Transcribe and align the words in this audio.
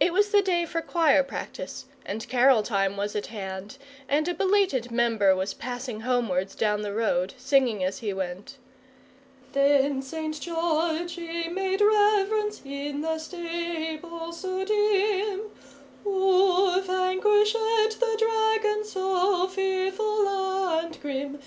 It 0.00 0.14
was 0.14 0.30
the 0.30 0.40
day 0.40 0.64
for 0.64 0.80
choir 0.80 1.22
practice, 1.22 1.84
and 2.06 2.26
carol 2.30 2.62
time 2.62 2.96
was 2.96 3.14
at 3.14 3.26
hand, 3.26 3.76
and 4.08 4.26
a 4.26 4.32
belated 4.32 4.90
member 4.90 5.36
was 5.36 5.52
passing 5.52 6.00
homewards 6.00 6.54
down 6.54 6.80
the 6.80 6.94
road, 6.94 7.34
singing 7.36 7.84
as 7.84 7.98
he 7.98 8.14
went: 8.14 8.56
"Then 9.52 10.00
St. 10.00 10.40
George: 10.40 11.18
ee 11.18 11.48
made 11.48 11.82
rev'rence: 11.82 12.62
in 12.64 13.02
the 13.02 13.18
stable 13.18 14.32
so 14.32 14.64
dim, 14.64 15.42
Oo 16.06 16.80
vanquished 16.80 17.52
the 17.52 18.16
dragon: 18.18 18.82
so 18.86 19.46
fearful 19.46 20.26
and 20.26 20.98
grim. 21.02 21.38